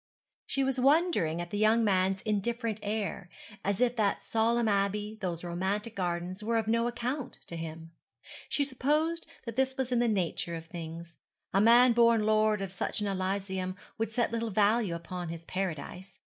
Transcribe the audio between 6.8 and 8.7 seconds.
account to him. She